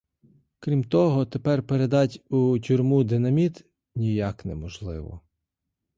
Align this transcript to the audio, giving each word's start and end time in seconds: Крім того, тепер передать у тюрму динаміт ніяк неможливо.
Крім 0.59 0.83
того, 0.83 1.25
тепер 1.25 1.63
передать 1.67 2.17
у 2.29 2.59
тюрму 2.59 3.03
динаміт 3.03 3.65
ніяк 3.95 4.45
неможливо. 4.45 5.21